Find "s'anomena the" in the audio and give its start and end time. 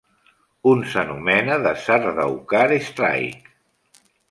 0.93-1.75